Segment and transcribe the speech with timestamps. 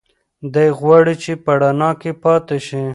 [0.53, 2.83] دی غواړي چې په رڼا کې پاتې شي.